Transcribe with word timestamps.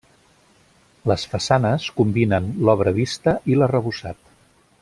Les 1.11 1.25
façanes 1.33 1.85
combinen 1.99 2.49
l'obra 2.69 2.97
vista 2.99 3.39
i 3.55 3.59
l'arrebossat. 3.63 4.23